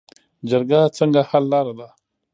[0.49, 1.87] جرګه څنګه حل لاره ده؟